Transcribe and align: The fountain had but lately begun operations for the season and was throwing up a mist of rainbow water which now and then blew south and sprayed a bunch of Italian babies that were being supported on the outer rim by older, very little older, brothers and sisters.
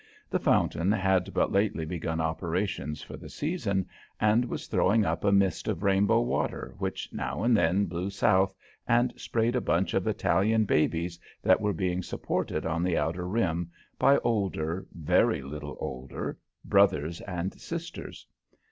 The 0.31 0.39
fountain 0.39 0.91
had 0.91 1.31
but 1.31 1.51
lately 1.51 1.85
begun 1.85 2.19
operations 2.19 3.03
for 3.03 3.17
the 3.17 3.29
season 3.29 3.85
and 4.19 4.45
was 4.45 4.65
throwing 4.65 5.05
up 5.05 5.23
a 5.23 5.31
mist 5.31 5.67
of 5.67 5.83
rainbow 5.83 6.21
water 6.21 6.73
which 6.79 7.13
now 7.13 7.43
and 7.43 7.55
then 7.55 7.85
blew 7.85 8.09
south 8.09 8.55
and 8.87 9.13
sprayed 9.15 9.55
a 9.55 9.61
bunch 9.61 9.93
of 9.93 10.07
Italian 10.07 10.65
babies 10.65 11.19
that 11.43 11.61
were 11.61 11.71
being 11.71 12.01
supported 12.01 12.65
on 12.65 12.81
the 12.81 12.97
outer 12.97 13.27
rim 13.27 13.69
by 13.99 14.17
older, 14.23 14.87
very 14.91 15.43
little 15.43 15.77
older, 15.79 16.39
brothers 16.65 17.21
and 17.27 17.53
sisters. 17.61 18.25